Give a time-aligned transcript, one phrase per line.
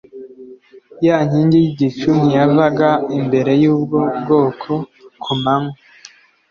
[1.05, 4.71] ya nkingi y'igicu ntiyavaga imbere y'ubwo bwoko
[5.23, 5.75] ku manywa